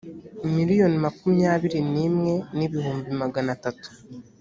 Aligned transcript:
miliyoni 0.55 0.97
makumyabiri 1.05 1.79
n 1.93 1.95
imwe 2.07 2.33
n 2.57 2.59
ibihumbi 2.65 3.09
magana 3.21 3.49
atatu 3.57 3.87